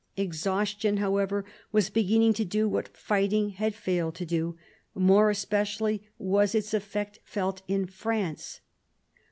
Exhaustion, 0.17 0.97
however, 0.97 1.45
was 1.71 1.91
beginning 1.91 2.33
to 2.33 2.43
do 2.43 2.67
what 2.67 2.87
fighting 2.97 3.49
had 3.49 3.75
failed 3.75 4.15
to 4.15 4.25
do. 4.25 4.57
More 4.95 5.29
especially 5.29 6.09
was 6.17 6.55
its 6.55 6.73
effect 6.73 7.19
felt 7.23 7.61
in 7.67 7.85
France. 7.85 8.61